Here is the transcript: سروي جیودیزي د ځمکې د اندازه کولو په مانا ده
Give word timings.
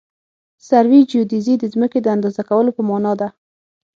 سروي 0.67 1.01
جیودیزي 1.09 1.55
د 1.59 1.63
ځمکې 1.73 1.99
د 2.01 2.07
اندازه 2.15 2.41
کولو 2.49 2.71
په 2.77 2.81
مانا 2.89 3.13
ده 3.19 3.27